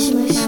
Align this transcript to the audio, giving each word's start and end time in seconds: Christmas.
Christmas. 0.00 0.39